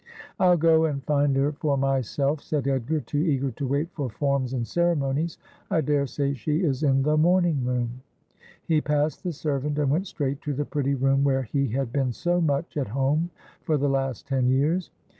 [0.39, 4.51] 'I'll go and find her for myself,' said Edgar, too eager to wait for forms
[4.51, 5.37] and ceremonies;'
[5.69, 8.01] I daresay she is in the morning room.'
[8.65, 12.13] He passed the servant, and went straight to the pretty room where he had been
[12.13, 13.29] so much at home
[13.61, 14.89] for the last ten years.